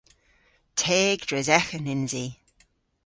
Teg 0.81 1.19
dres 1.27 1.49
eghen 1.57 1.91
yns 1.93 2.13
i. 2.23 2.27